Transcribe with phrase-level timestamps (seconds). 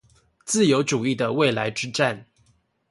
[0.47, 2.25] 自由主義的未來之戰